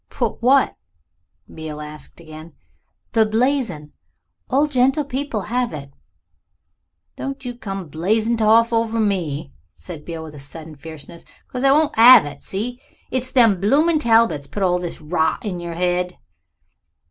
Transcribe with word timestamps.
"Put 0.09 0.41
what?" 0.41 0.75
Beale 1.53 1.79
asked 1.79 2.19
again. 2.19 2.53
"The 3.11 3.23
blazon. 3.23 3.93
All 4.49 4.65
gentlepeople 4.67 5.41
have 5.45 5.73
it." 5.73 5.91
"Don't 7.17 7.45
you 7.45 7.53
come 7.53 7.81
the 7.83 7.89
blazing 7.89 8.35
toff 8.37 8.73
over 8.73 8.99
me," 8.99 9.53
said 9.75 10.03
Beale 10.03 10.23
with 10.23 10.41
sudden 10.41 10.75
fierceness, 10.75 11.23
"'cause 11.49 11.63
I 11.63 11.71
won't 11.71 11.93
'ave 11.99 12.27
it. 12.31 12.41
See? 12.41 12.81
It's 13.11 13.29
them 13.31 13.61
bloomin' 13.61 13.99
Talbots 13.99 14.47
put 14.47 14.63
all 14.63 14.79
this 14.79 14.99
rot 15.01 15.45
into 15.45 15.65
your 15.65 15.75
head." 15.75 16.17